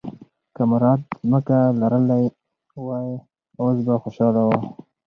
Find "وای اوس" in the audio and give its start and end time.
2.85-3.77